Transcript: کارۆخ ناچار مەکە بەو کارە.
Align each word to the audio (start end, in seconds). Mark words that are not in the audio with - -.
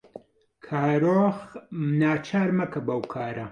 کارۆخ 0.67 1.37
ناچار 1.99 2.49
مەکە 2.57 2.79
بەو 2.87 3.01
کارە. 3.13 3.45